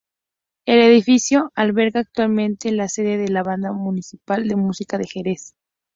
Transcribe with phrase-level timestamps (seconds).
[0.65, 5.53] El edificio alberga actualmente la sede de la Banda Municipal de Música de Jerez.